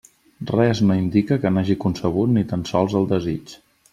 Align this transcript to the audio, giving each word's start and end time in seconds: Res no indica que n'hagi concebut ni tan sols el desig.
Res 0.51 0.79
no 0.91 0.95
indica 1.01 1.37
que 1.43 1.51
n'hagi 1.57 1.77
concebut 1.85 2.33
ni 2.39 2.45
tan 2.53 2.63
sols 2.73 2.99
el 3.01 3.09
desig. 3.15 3.57